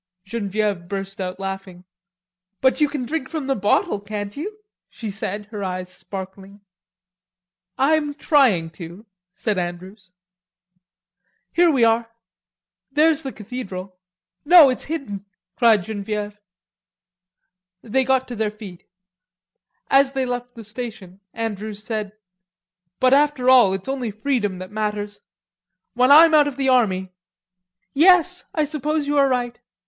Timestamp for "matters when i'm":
24.71-26.33